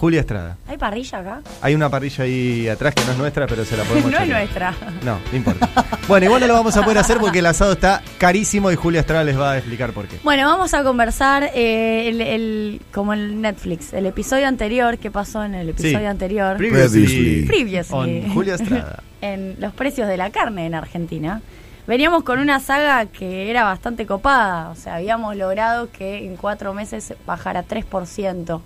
[0.00, 0.56] Julia Estrada.
[0.66, 1.40] ¿Hay parrilla acá?
[1.60, 4.28] Hay una parrilla ahí atrás que no es nuestra, pero se la podemos no es
[4.28, 4.74] nuestra.
[5.04, 5.68] No, no importa.
[6.08, 9.00] Bueno, igual no lo vamos a poder hacer porque el asado está carísimo y Julia
[9.00, 10.16] Estrada les va a explicar por qué.
[10.24, 15.44] Bueno, vamos a conversar eh, el, el- como el Netflix, el episodio anterior, ¿qué pasó
[15.44, 16.04] en el episodio Sí.
[16.06, 16.56] anterior?
[16.56, 17.44] Previously.
[17.46, 17.94] Previously.
[18.24, 19.02] On Julia Estrada.
[19.20, 21.42] en los precios de la carne en Argentina.
[21.86, 26.72] Veníamos con una saga que era bastante copada, o sea, habíamos logrado que en cuatro
[26.72, 28.60] meses bajara 3%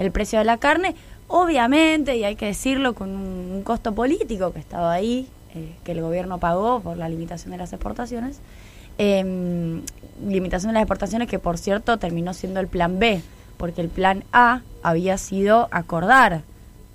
[0.00, 0.94] el precio de la carne,
[1.28, 6.00] obviamente, y hay que decirlo, con un, costo político que estaba ahí, eh, que el
[6.00, 8.40] gobierno pagó por la limitación de las exportaciones.
[8.96, 9.82] Em,
[10.26, 13.20] limitación de las exportaciones que, por cierto, terminó siendo el plan B,
[13.58, 16.42] porque el plan A había sido acordar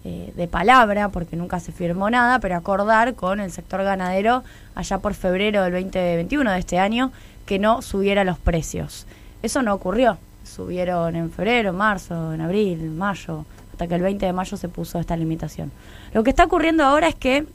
[0.04, 4.44] eh, de palabra, porque nunca se firmó nada, pero acordar con el sector ganadero
[4.74, 7.12] allá por febrero del 2021 de este año
[7.46, 9.05] que no subiera los precios.
[9.43, 10.18] Eso no ocurrió.
[10.46, 14.99] Subieron en febrero, marzo, en abril, mayo, hasta que el 20 de mayo se puso
[14.99, 15.71] esta limitación.
[16.13, 17.46] Lo que está ocurriendo ahora es que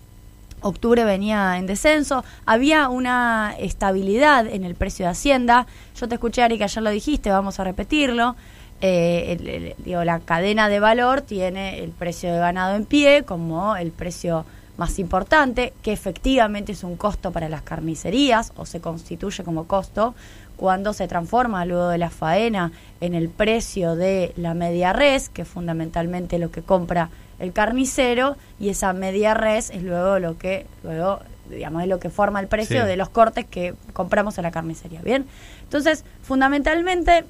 [0.61, 5.67] octubre venía en descenso, había una estabilidad en el precio de Hacienda.
[5.99, 8.37] Yo te escuché, Ari, que ayer lo dijiste, vamos a repetirlo.
[8.83, 13.93] Eh, digo, la cadena de valor tiene el precio de ganado en pie como el
[13.93, 14.47] precio
[14.81, 20.15] más importante, que efectivamente es un costo para las carnicerías o se constituye como costo
[20.57, 22.73] cuando se transforma luego de la faena
[23.03, 28.37] en el precio de la media res, que es fundamentalmente lo que compra el carnicero,
[28.59, 32.49] y esa media res es luego lo que, luego, digamos, es lo que forma el
[32.49, 32.87] precio Sí.
[32.89, 35.03] de los cortes que compramos en la carnicería.
[35.03, 35.27] Bien,
[35.63, 37.25] entonces, fundamentalmente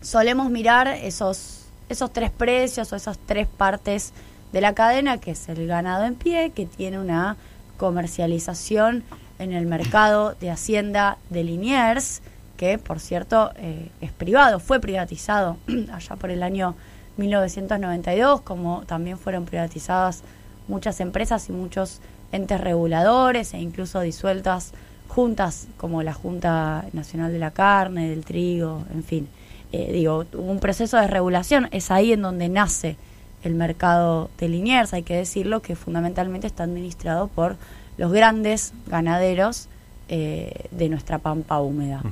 [0.00, 4.12] solemos mirar esos, esos tres precios o esas tres partes
[4.52, 7.36] de la cadena, que es el ganado en pie, que tiene una
[7.76, 9.04] comercialización
[9.38, 12.20] en el mercado de Hacienda de Liniers,
[12.56, 15.56] que por cierto eh, es privado, fue privatizado
[15.92, 16.74] allá por el año
[17.16, 20.22] 1992, como también fueron privatizadas
[20.68, 22.00] muchas empresas y muchos
[22.32, 24.72] entes reguladores e incluso disueltas
[25.08, 29.28] juntas como la Junta Nacional de la Carne, del Trigo, en fin.
[29.72, 32.96] Eh, digo, un proceso de regulación, es ahí en donde nace
[33.42, 37.56] el mercado de Liniers, hay que decirlo, que fundamentalmente está administrado por
[37.96, 39.68] los grandes ganaderos
[40.08, 42.02] eh, de nuestra pampa húmeda.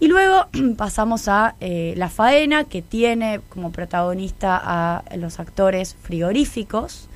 [0.00, 0.46] Y luego
[0.76, 7.08] pasamos a eh, la faena, que tiene como protagonista a los actores frigoríficos,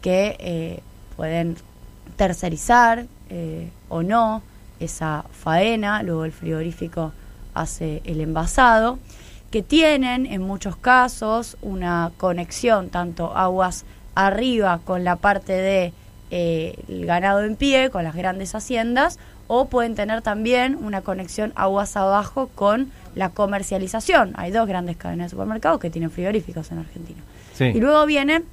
[0.00, 0.80] que eh,
[1.16, 1.56] pueden
[2.16, 3.06] tercerizar
[3.88, 4.42] o no
[4.80, 7.12] esa faena, luego el frigorífico
[7.54, 8.98] hace el envasado,
[9.50, 13.84] que tienen en muchos casos una conexión tanto aguas
[14.14, 15.92] arriba con la parte de
[16.30, 19.18] eh, el ganado en pie, con las grandes haciendas,
[19.48, 24.32] o pueden tener también una conexión aguas abajo con la comercialización.
[24.36, 27.20] Hay dos grandes cadenas de supermercados que tienen frigoríficos en Argentina.
[27.54, 27.64] Sí.
[27.64, 28.44] Y luego viene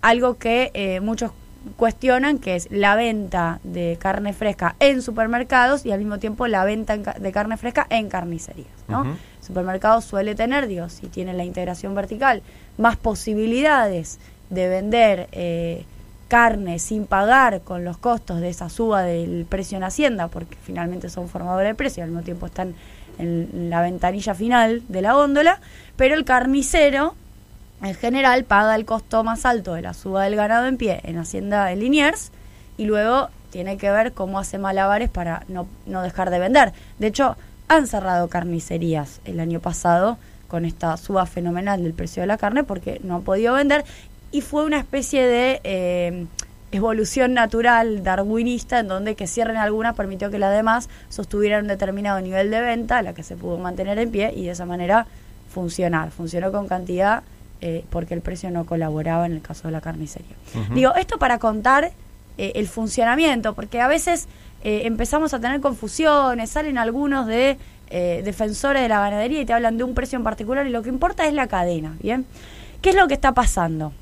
[0.00, 1.32] algo que eh, muchos
[1.76, 6.64] cuestionan, que es la venta de carne fresca en supermercados y al mismo tiempo la
[6.64, 8.68] venta de carne fresca en carnicerías.
[8.88, 9.02] ¿no?
[9.04, 12.42] El supermercado suele tener, digo, si tiene la integración vertical,
[12.78, 14.18] más posibilidades
[14.50, 15.84] de vender eh,
[16.28, 21.08] carne sin pagar con los costos de esa suba del precio en Hacienda, porque finalmente
[21.08, 22.74] son formadores de precio y al mismo tiempo están
[23.18, 25.60] en la ventanilla final de la góndola,
[25.96, 27.14] pero el carnicero
[27.82, 31.18] en general paga el costo más alto de la suba del ganado en pie en
[31.18, 32.30] Hacienda de Liniers
[32.76, 36.72] y luego tiene que ver cómo hace malabares para no, no dejar de vender.
[36.98, 37.36] De hecho,
[37.68, 40.18] han cerrado carnicerías el año pasado
[40.48, 43.84] con esta suba fenomenal del precio de la carne porque no han podido vender
[44.30, 46.26] y fue una especie de eh,
[46.72, 52.20] evolución natural darwinista en donde que cierren algunas permitió que las demás sostuvieran un determinado
[52.20, 55.06] nivel de venta, la que se pudo mantener en pie y de esa manera
[55.52, 56.10] funcionar.
[56.10, 57.22] Funcionó con cantidad
[57.60, 60.36] eh, porque el precio no colaboraba en el caso de la carnicería.
[60.74, 61.92] Digo, esto para contar
[62.36, 64.28] eh, el funcionamiento, porque a veces
[64.62, 67.58] eh, empezamos a tener confusiones, salen algunos de
[68.24, 70.88] defensores de la ganadería y te hablan de un precio en particular y lo que
[70.88, 72.26] importa es la cadena, ¿bien?
[72.82, 73.92] ¿Qué es lo que está pasando?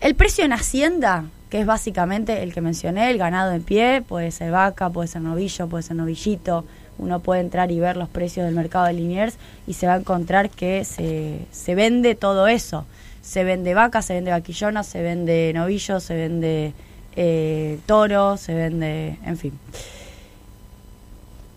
[0.00, 4.30] El precio en Hacienda, que es básicamente el que mencioné, el ganado en pie, puede
[4.30, 6.64] ser vaca, puede ser novillo, puede ser novillito.
[6.98, 9.36] Uno puede entrar y ver los precios del mercado de Liniers
[9.66, 12.86] y se va a encontrar que se, se vende todo eso.
[13.22, 16.74] Se vende vaca, se vende vaquillona, se vende novillo, se vende
[17.16, 19.58] eh, toro, se vende, en fin.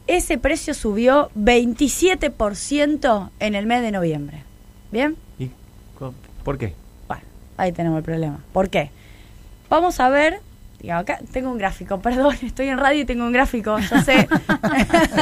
[0.07, 4.43] Ese precio subió 27% en el mes de noviembre.
[4.91, 5.17] ¿Bien?
[5.37, 5.49] ¿Y
[6.43, 6.73] por qué?
[7.07, 7.23] Bueno,
[7.57, 8.39] ahí tenemos el problema.
[8.53, 8.89] ¿Por qué?
[9.69, 10.39] Vamos a ver
[10.79, 14.27] Digo, acá tengo un gráfico, perdón, estoy en radio y tengo un gráfico, yo sé.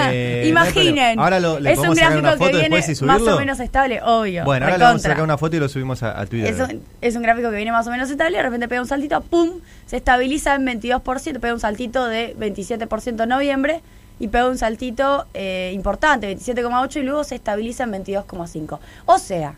[0.07, 1.23] Eh, no Imaginen, hay problema.
[1.23, 4.43] Ahora lo- le es un una gráfico que viene y más o menos estable, obvio.
[4.43, 6.53] Bueno, ahora le vamos a sacar una foto y lo subimos a, a Twitter.
[6.53, 8.87] Es un, es un gráfico que viene más o menos estable, de repente pega un
[8.87, 9.51] saltito, ¡pum!
[9.85, 13.81] Se estabiliza en 22%, pega un saltito de 27% en noviembre
[14.19, 18.79] y pega un saltito eh, importante, 27,8% y luego se estabiliza en 22,5%.
[19.05, 19.53] O sea,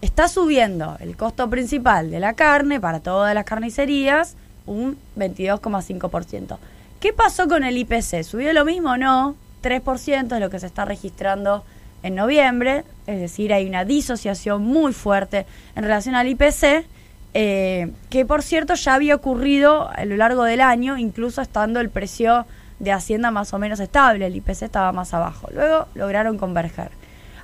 [0.00, 4.36] está subiendo el costo principal de la carne para todas las carnicerías
[4.68, 6.58] un 22,5%.
[7.00, 8.22] ¿Qué pasó con el IPC?
[8.22, 9.36] ¿Subió lo mismo o no?
[9.62, 11.64] 3% es lo que se está registrando
[12.02, 16.86] en noviembre, es decir, hay una disociación muy fuerte en relación al IPC,
[17.34, 21.90] eh, que por cierto ya había ocurrido a lo largo del año, incluso estando el
[21.90, 22.46] precio
[22.78, 25.48] de Hacienda más o menos estable, el IPC estaba más abajo.
[25.52, 26.90] Luego lograron converger.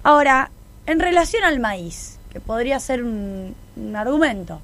[0.02, 0.50] Ahora,
[0.86, 4.60] en relación al maíz, que podría ser un, un argumento,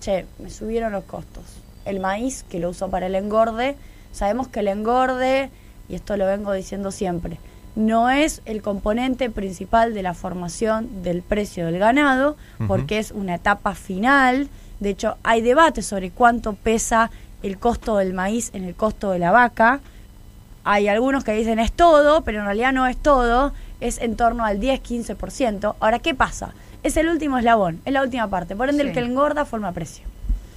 [0.00, 1.44] che, me subieron los costos.
[1.84, 3.76] El maíz, que lo uso para el engorde,
[4.12, 5.50] sabemos que el engorde,
[5.88, 7.38] y esto lo vengo diciendo siempre,
[7.76, 12.36] no es el componente principal de la formación del precio del ganado,
[12.66, 14.48] porque es una etapa final.
[14.80, 17.10] De hecho, hay debate sobre cuánto pesa
[17.42, 19.80] el costo del maíz en el costo de la vaca.
[20.64, 24.44] Hay algunos que dicen es todo, pero en realidad no es todo, es en torno
[24.44, 25.76] al 10-15%.
[25.80, 26.52] Ahora, ¿qué pasa?
[26.82, 28.56] Es el último eslabón, es la última parte.
[28.56, 30.09] Por ende, el que engorda forma precio.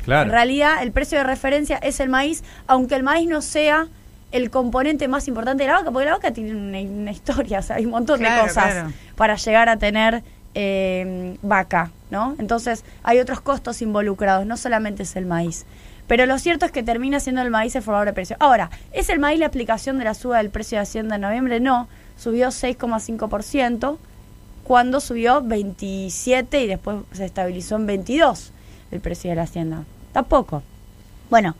[0.04, 0.24] Claro.
[0.24, 3.88] En realidad, el precio de referencia es el maíz, aunque el maíz no sea
[4.32, 7.62] el componente más importante de la vaca, porque la vaca tiene una, una historia, o
[7.62, 8.92] sea, hay un montón Claro, de cosas claro.
[9.16, 10.24] para llegar a tener
[10.56, 12.36] eh, vaca, ¿no?
[12.40, 15.66] Entonces, hay otros costos involucrados, no solamente es el maíz.
[16.08, 18.36] Pero lo cierto es que termina siendo el maíz el formador de precio.
[18.40, 21.60] Ahora, ¿es el maíz la aplicación de la suba del precio de Hacienda en noviembre?
[21.60, 23.98] No, subió 6,5%
[24.64, 28.52] cuando subió 27 y después se estabilizó en 22
[28.94, 29.84] el precio de la hacienda.
[30.12, 30.62] Tampoco.
[31.30, 31.56] Bueno,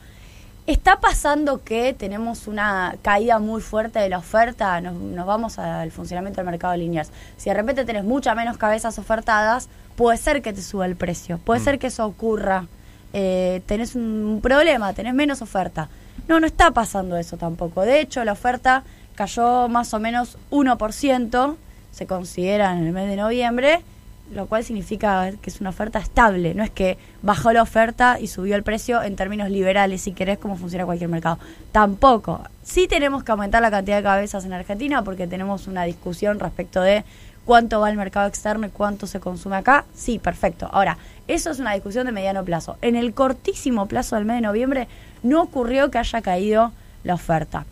[0.66, 5.90] está pasando que tenemos una caída muy fuerte de la oferta, nos, nos vamos al
[5.90, 7.10] funcionamiento del mercado de líneas.
[7.36, 11.38] Si de repente tenés muchas menos cabezas ofertadas, puede ser que te suba el precio,
[11.38, 11.64] puede Mm.
[11.64, 12.66] ser que eso ocurra.
[13.12, 15.88] Eh, tenés un problema, tenés menos oferta.
[16.28, 17.82] No, no está pasando eso tampoco.
[17.82, 18.82] De hecho, la oferta
[19.14, 21.56] cayó más o menos 1%,
[21.92, 23.82] se considera en el mes de noviembre,
[24.32, 26.54] lo cual significa que es una oferta estable.
[26.54, 30.38] No es que bajó la oferta y subió el precio en términos liberales, si querés,
[30.38, 31.38] como funciona cualquier mercado.
[31.72, 32.42] Tampoco.
[32.62, 36.80] Sí tenemos que aumentar la cantidad de cabezas en Argentina porque tenemos una discusión respecto
[36.80, 37.04] de
[37.44, 39.84] cuánto va el mercado externo y cuánto se consume acá.
[39.94, 40.68] Sí, perfecto.
[40.72, 40.96] Ahora,
[41.28, 42.76] eso es una discusión de mediano plazo.
[42.82, 44.88] En el cortísimo plazo del mes de noviembre
[45.22, 46.72] no ocurrió que haya caído
[47.02, 47.66] la oferta.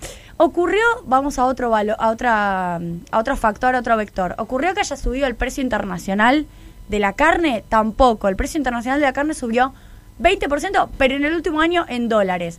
[0.45, 2.75] Ocurrió, vamos a otro valo- a otra
[3.13, 4.35] a otro factor, a otro vector.
[4.39, 6.47] Ocurrió que haya subido el precio internacional
[6.89, 8.27] de la carne, tampoco.
[8.27, 9.73] El precio internacional de la carne subió
[10.21, 12.59] 20%, pero en el último año en dólares.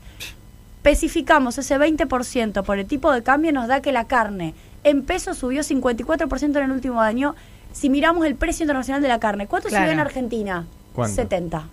[0.78, 4.54] Especificamos ese 20% por el tipo de cambio nos da que la carne
[4.86, 7.36] en pesos subió 54% en el último año.
[7.74, 9.84] Si miramos el precio internacional de la carne, ¿cuánto Claro.
[9.84, 10.66] subió en Argentina?
[10.94, 11.16] ¿Cuánto?
[11.16, 11.68] 70.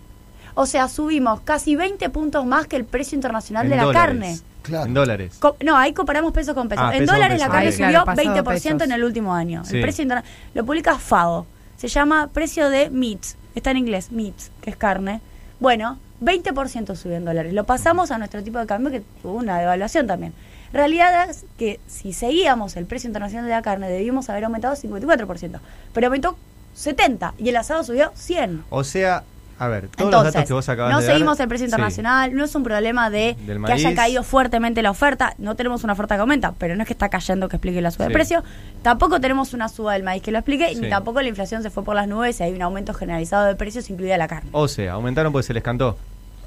[0.55, 4.05] O sea, subimos casi 20 puntos más que el precio internacional En de la dólares.
[4.05, 4.39] carne.
[4.63, 4.85] Claro.
[4.85, 5.37] En dólares.
[5.39, 6.85] Co- No, ahí comparamos pesos con pesos.
[6.87, 8.45] Ah, en dólares peso, la carne subió Claro, pasado 20%
[8.77, 8.81] pesos.
[8.81, 9.63] en el último año.
[9.65, 9.75] Sí.
[9.77, 10.23] El precio interna-
[10.53, 11.45] lo publica FAO.
[11.77, 13.37] Se llama precio de meats.
[13.55, 15.19] Está en inglés, meats, que es carne.
[15.59, 17.53] Bueno, 20% subió en dólares.
[17.53, 20.33] Lo pasamos a nuestro tipo de cambio que tuvo una devaluación también.
[20.73, 25.59] Realidad es que si seguíamos el precio internacional de la carne debíamos haber aumentado 54%,
[25.93, 26.37] pero aumentó
[26.73, 28.63] 70 y el asado subió 100.
[28.69, 29.23] O sea,
[29.63, 31.65] a ver, todos Entonces, los datos que vos acabas no de dar- seguimos el precio
[31.67, 31.69] Sí.
[31.71, 35.83] internacional, no es un problema de Del que haya caído fuertemente la oferta, no tenemos
[35.83, 38.11] una oferta que aumenta, pero no es que está cayendo que explique la suba de
[38.13, 38.43] precio,
[38.81, 40.81] tampoco tenemos una suba del maíz que lo explique, Sí.
[40.81, 43.55] ni tampoco la inflación se fue por las nubes y hay un aumento generalizado de
[43.55, 44.49] precios, incluida la carne.
[44.53, 45.97] O sea, aumentaron porque se les cantó.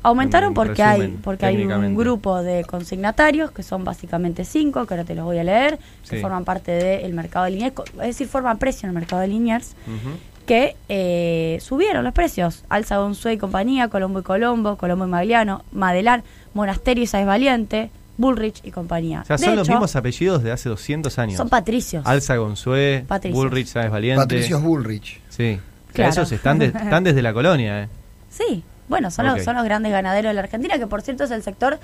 [0.03, 4.93] Aumentaron en porque hay porque hay un grupo de consignatarios, que son básicamente cinco, que
[4.93, 8.29] ahora te los voy a leer, que forman parte del mercado de Liniers, es decir,
[8.29, 10.17] forman precio en el mercado de Liniers, Ujú.
[10.45, 12.65] Que eh, subieron los precios.
[12.69, 16.23] Alza Gonzue y compañía, Colombo y Colombo, Colombo y Magliano, Madelar,
[16.55, 19.23] Monasterio y Sáez Valiente, Bullrich y compañía.
[19.23, 21.37] O sea, De son los mismos apellidos de hace 200 años.
[21.37, 22.07] Son patricios.
[22.07, 23.37] Alza Gonzue, Patricios.
[23.43, 24.23] Bullrich, Sáez Valiente.
[24.23, 25.21] Patricios Bullrich.
[25.31, 25.55] Sí.
[25.55, 26.11] O sea, Claro.
[26.11, 27.89] esos están, de- están desde la colonia, ¿eh?
[28.31, 31.31] Sí, bueno, son, los, son los grandes ganaderos de la Argentina, que por cierto es
[31.31, 31.79] el sector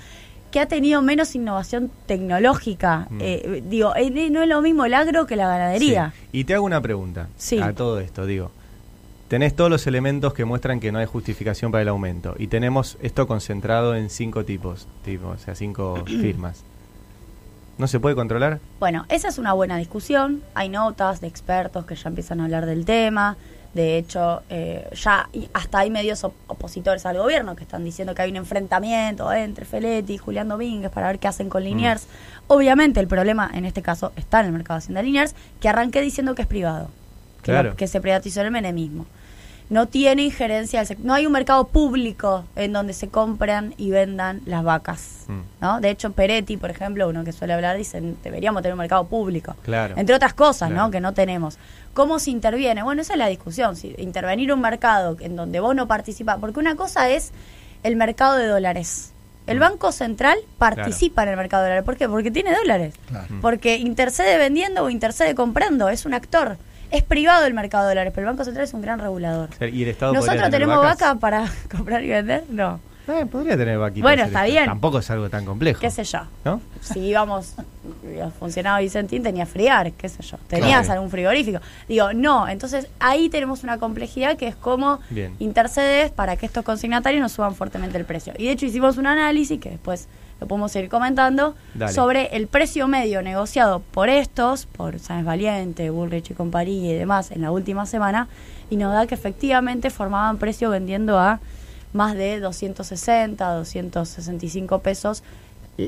[0.51, 3.07] que ha tenido menos innovación tecnológica.
[3.09, 3.17] Mm.
[3.21, 6.13] Eh, digo, eh, no es lo mismo el agro que la ganadería.
[6.31, 6.39] Sí.
[6.39, 7.59] Y te hago una pregunta Sí.
[7.59, 8.51] a todo esto, digo.
[9.27, 12.35] Tenés todos los elementos que muestran que no hay justificación para el aumento.
[12.37, 16.63] Y tenemos esto concentrado en cinco tipos, tipo, o sea, cinco firmas.
[17.77, 18.59] ¿No se puede controlar?
[18.79, 20.41] Bueno, esa es una buena discusión.
[20.53, 23.37] Hay notas de expertos que ya empiezan a hablar del tema.
[23.73, 28.21] De hecho, eh, ya hasta hay medios op- opositores al gobierno que están diciendo que
[28.21, 32.05] hay un enfrentamiento entre Feletti y Julián Domínguez para ver qué hacen con Liniers.
[32.47, 36.01] Obviamente el problema en este caso está en el mercado de Hacienda Liniers, que arranqué
[36.01, 36.89] diciendo que es privado,
[37.43, 37.69] que, Claro.
[37.69, 39.05] lo- que se privatizó el menemismo.
[39.71, 44.63] No tiene injerencia, no hay un mercado público en donde se compran y vendan las
[44.65, 45.23] vacas.
[45.27, 45.39] Mm.
[45.61, 45.79] ¿no?
[45.79, 49.55] De hecho, Peretti, por ejemplo, uno que suele hablar, dice, deberíamos tener un mercado público.
[49.63, 49.93] Claro.
[49.97, 50.83] Entre otras cosas, Claro.
[50.87, 50.91] ¿no?
[50.91, 51.57] Que no tenemos.
[51.93, 52.83] ¿Cómo se interviene?
[52.83, 53.77] Bueno, esa es la discusión.
[53.77, 57.31] Si intervenir un mercado en donde vos no participas, porque una cosa es
[57.83, 59.13] el mercado de dólares.
[59.47, 59.61] El Mm.
[59.61, 61.85] Banco Central participa en el mercado de dólares.
[61.85, 62.09] ¿Por qué?
[62.09, 62.93] Porque tiene dólares.
[63.41, 65.87] Porque intercede vendiendo o intercede comprando.
[65.87, 66.57] Es un actor.
[66.91, 69.49] Es privado el mercado de dólares, pero el Banco Central es un gran regulador.
[69.51, 70.99] O sea, ¿Y el Estado podría ¿Nosotros tenemos vacas?
[70.99, 71.45] vaca para
[71.75, 72.43] comprar y vender?
[72.49, 72.79] No.
[73.07, 74.03] Eh, podría tener vaquitas.
[74.03, 74.65] Bueno, está bien.
[74.65, 75.79] Tampoco es algo tan complejo.
[75.81, 76.19] ¿Qué sé yo?
[76.45, 76.61] ¿No?
[76.81, 77.55] si íbamos,
[78.39, 80.37] funcionaba Vicentín, tenía friar, qué sé yo.
[80.47, 80.93] Tenías Claro.
[80.93, 81.59] algún frigorífico.
[81.87, 85.35] Digo, no, entonces ahí tenemos una complejidad que es cómo Bien.
[85.39, 88.33] intercedes para que estos consignatarios no suban fuertemente el precio.
[88.37, 90.07] Y de hecho hicimos un análisis que después
[90.41, 91.93] lo podemos seguir comentando Dale.
[91.93, 97.29] sobre el precio medio negociado por estos, por Sáenz Valiente, Bullrich y compañía y demás
[97.31, 98.27] en la última semana
[98.71, 101.39] y nos da que efectivamente formaban precio vendiendo a
[101.93, 105.23] más de 260, 265 pesos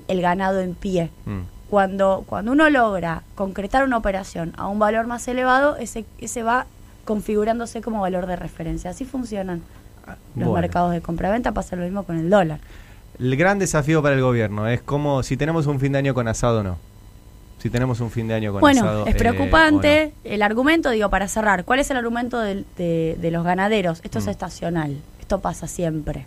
[0.07, 1.09] el- ganado en pie.
[1.25, 1.39] Mm.
[1.69, 6.67] Cuando, cuando uno logra concretar una operación a un valor más elevado, ese, ese va
[7.05, 8.91] configurándose como valor de referencia.
[8.91, 9.63] Así funcionan
[10.35, 10.53] los Bueno.
[10.53, 12.59] mercados de compra-venta, pasa lo mismo con el dólar.
[13.19, 16.27] El gran desafío para el gobierno es como si tenemos un fin de año con
[16.27, 16.77] asado o no.
[17.59, 19.05] Si tenemos un fin de año con Bueno, asado.
[19.07, 20.13] es eh, preocupante.
[20.25, 24.01] El argumento, digo, para cerrar, ¿cuál es el argumento de, de los ganaderos?
[24.03, 24.29] Esto es Mm.
[24.29, 24.97] estacional.
[25.21, 26.25] Esto pasa siempre.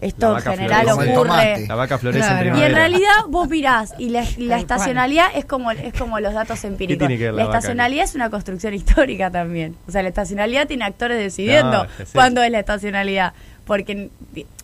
[0.00, 1.16] Esto en general florece.
[1.16, 1.66] Ocurre.
[1.68, 2.40] La vaca florece Claro.
[2.40, 2.66] en Y en Y primavera.
[2.68, 4.20] en realidad vos mirás y la,
[4.58, 6.98] estacionalidad es como es como los datos empíricos.
[6.98, 9.74] tiene que ver la la vaca estacionalidad es una construcción histórica también.
[9.88, 13.32] O sea, la estacionalidad tiene actores decidiendo No, cuándo es la estacionalidad.
[13.64, 14.10] Porque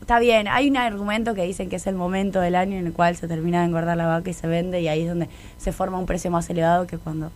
[0.00, 2.92] está bien, hay un argumento que dicen que es el momento del año en el
[2.92, 5.72] cual se termina de engordar la vaca y se vende y ahí es donde se
[5.72, 7.32] forma un precio más elevado que cuando...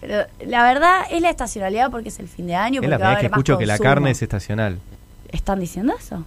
[0.00, 2.80] Pero la verdad es la estacionalidad porque es el fin de año.
[2.82, 4.78] Es la primera vez que escucho que la carne es estacional.
[5.30, 6.24] ¿Están diciendo eso?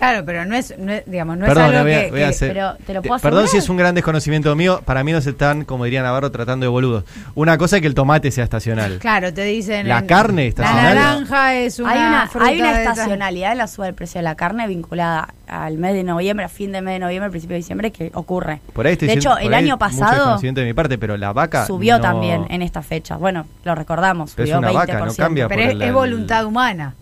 [0.00, 2.20] Claro, pero no es, no es- digamos, no Perdón, es algo voy a- que, voy
[2.20, 3.62] a que- hacer- pero te lo puedo Perdón si asegurar.
[3.64, 4.80] es un gran desconocimiento mío.
[4.86, 7.04] Para mí no se están, como diría Navarro, tratando de boludos.
[7.34, 8.98] Una cosa es que el tomate sea estacional.
[8.98, 9.86] Claro, te dicen...
[9.86, 10.94] La en- carne estacional.
[10.94, 13.94] La naranja es una hay una, fruta hay una de estacionalidad en la suba del
[13.94, 17.28] precio de la carne vinculada al mes de noviembre, a fin de mes de noviembre,
[17.30, 18.60] principio de diciembre, que ocurre.
[18.72, 21.66] Por ahí estoy de diciendo- hecho, el año pasado de mi parte, pero la vaca.
[21.66, 23.16] subió no- también en esta fecha.
[23.16, 24.92] Bueno, lo recordamos, Pero es subió una 20%.
[24.94, 26.94] vaca, no cambia Pero por es, el- es el- voluntad humana.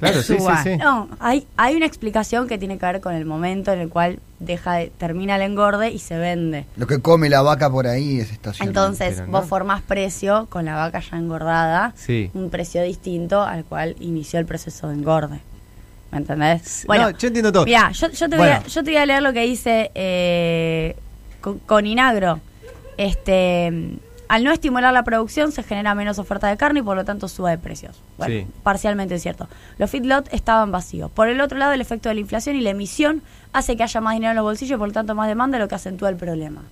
[0.00, 0.76] Claro, sí, sí, sí.
[0.78, 4.18] No, hay, hay una explicación que tiene que ver con el momento en el cual
[4.38, 6.64] deja de, termina el engorde y se vende.
[6.76, 8.68] Lo que come la vaca por ahí es estacional.
[8.68, 9.46] Entonces, pero vos no.
[9.48, 12.30] formás precio con la vaca ya engordada, Sí.
[12.34, 15.40] un precio distinto al cual inició el proceso de engorde.
[16.10, 16.62] ¿Me entendés?
[16.62, 17.64] Sí, no, yo entiendo todo.
[17.66, 18.62] Mirá, yo, yo te voy Bueno.
[18.64, 20.96] a, yo te voy a leer lo que dice eh,
[21.40, 22.40] con, con Inagro.
[22.96, 23.72] Este,
[24.30, 27.26] al no estimular la producción se genera menos oferta de carne y por lo tanto
[27.26, 28.00] suba de precios.
[28.16, 28.46] Bueno, Sí.
[28.62, 29.48] parcialmente es cierto.
[29.76, 31.10] Los feedlot estaban vacíos.
[31.10, 33.22] Por el otro lado, el efecto de la inflación y la emisión
[33.52, 35.66] hace que haya más dinero en los bolsillos y por lo tanto más demanda, lo
[35.66, 36.62] que acentúa el problema.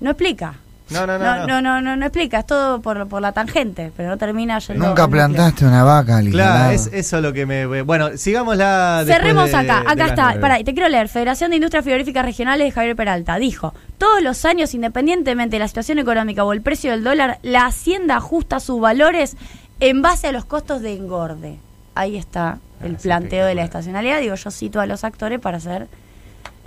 [0.00, 0.54] No explica.
[0.92, 1.24] No, no, no.
[1.24, 1.46] No, no.
[1.46, 4.86] no, no, no, no explica, es todo por, por la tangente, pero no termina yendo.
[4.86, 6.32] Nunca al plantaste una vaca, Lila.
[6.32, 7.82] Claro, es eso lo que me.
[7.82, 9.02] Bueno, sigamos la.
[9.06, 10.40] Cerremos acá, acá está.
[10.40, 11.08] Pará, y te quiero leer.
[11.08, 15.68] Federación de Industrias Frigoríficas Regionales de Javier Peralta dijo: Todos los años, independientemente de la
[15.68, 19.36] situación económica o el precio del dólar, la Hacienda ajusta sus valores
[19.80, 21.58] en base a los costos de engorde.
[21.94, 24.20] Ahí está el Ah, es planteo de la estacionalidad.
[24.20, 25.88] Digo, yo cito a los actores para ser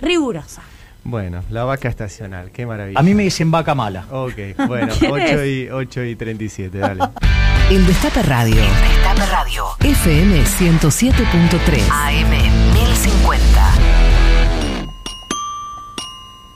[0.00, 0.62] rigurosa.
[1.08, 2.98] Bueno, la vaca estacional, qué maravilla.
[2.98, 4.06] A mí me dicen vaca mala.
[4.10, 4.34] Ok,
[4.66, 5.46] bueno, ¿Quién 8 es?
[5.46, 7.04] y, 8 y 37, dale.
[7.70, 8.56] El Destape Radio.
[8.56, 9.64] Destape Radio.
[9.84, 11.80] FM 107.3.
[11.90, 12.30] AM
[12.74, 13.72] 1050.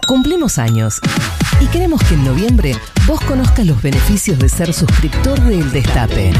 [0.08, 1.00] Cumplimos años
[1.60, 2.74] y queremos que en noviembre
[3.06, 6.32] vos conozcas los beneficios de ser suscriptor del Destape.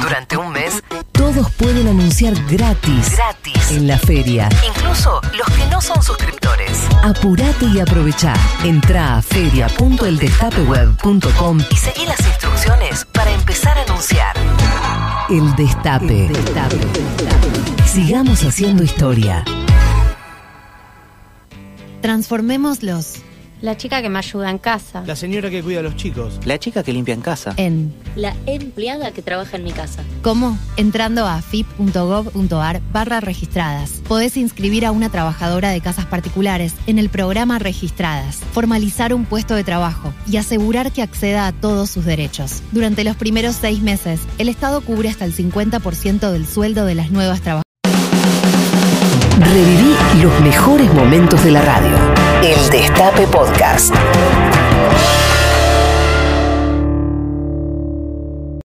[0.00, 3.70] Durante un mes, Todos pueden anunciar gratis gratis.
[3.70, 4.48] en la feria.
[4.66, 6.78] Incluso los que no son suscriptores.
[7.02, 8.34] Apurate y aprovechá.
[8.64, 14.36] Entra a feria.eldestapeweb.com Y seguí las instrucciones para empezar a anunciar.
[15.28, 16.30] El Destape.
[17.86, 19.44] Sigamos haciendo historia.
[22.00, 23.16] Transformémoslos.
[23.60, 25.02] La chica que me ayuda en casa.
[25.04, 26.38] La señora que cuida a los chicos.
[26.44, 27.54] La chica que limpia en casa.
[27.56, 30.04] En La empleada que trabaja en mi casa.
[30.22, 30.56] ¿Cómo?
[30.76, 34.00] Entrando a afip.gov.ar barra registradas.
[34.06, 39.56] Podés inscribir a una trabajadora de casas particulares en el programa Registradas, formalizar un puesto
[39.56, 42.62] de trabajo y asegurar que acceda a todos sus derechos.
[42.70, 47.10] Durante los primeros seis meses, el Estado cubre hasta el 50% del sueldo de las
[47.10, 47.64] nuevas trabajadoras.
[49.40, 52.37] Reviví los mejores momentos de la radio.
[52.70, 53.94] Destape Podcast.